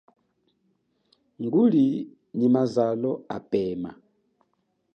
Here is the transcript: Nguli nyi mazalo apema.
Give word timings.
Nguli 1.43 1.85
nyi 2.37 2.47
mazalo 2.55 3.11
apema. 3.37 3.91